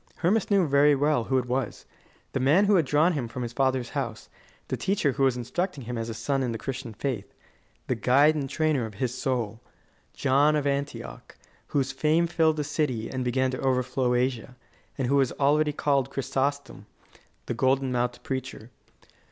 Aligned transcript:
Hermas 0.15 0.49
knew 0.49 0.65
very 0.67 0.95
well 0.95 1.25
who 1.25 1.37
it 1.37 1.45
was: 1.45 1.85
the 2.31 2.39
man 2.39 2.65
who 2.65 2.73
had 2.73 2.87
drawn 2.87 3.13
him 3.13 3.27
from 3.27 3.43
his 3.43 3.53
father's 3.53 3.89
house, 3.91 4.29
the 4.67 4.75
teacher 4.75 5.11
who 5.11 5.21
was 5.21 5.37
instructing 5.37 5.83
him 5.83 5.95
as 5.95 6.09
a 6.09 6.15
son 6.15 6.41
in 6.41 6.51
the 6.51 6.57
Christian 6.57 6.91
faith, 6.91 7.35
the 7.85 7.93
guide 7.93 8.33
and 8.33 8.49
trainer 8.49 8.87
of 8.87 8.95
his 8.95 9.15
soul 9.15 9.61
John 10.13 10.55
of 10.55 10.65
Antioch, 10.65 11.37
whose 11.67 11.91
fame 11.91 12.25
filled 12.25 12.57
the 12.57 12.63
city 12.63 13.11
and 13.11 13.23
began 13.23 13.51
to 13.51 13.59
overflow 13.61 14.15
Asia, 14.15 14.55
and 14.97 15.05
who 15.07 15.17
was 15.17 15.31
called 15.33 15.39
already 15.39 15.71
Chrysostom, 16.09 16.87
the 17.45 17.53
golden 17.53 17.91
mouthed 17.91 18.23
preacher. 18.23 18.71